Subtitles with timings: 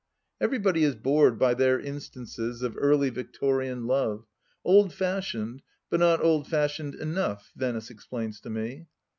[0.41, 4.25] Everybody is bored by their instances of Early Victorian love—
[4.65, 8.87] old fashioned, but not old fashioned enough, Venice explains to me.